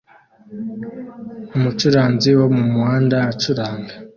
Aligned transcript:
Umucuranzi 1.55 2.29
wo 2.39 2.47
mumuhanda 2.55 3.17
acuranga 3.31 3.93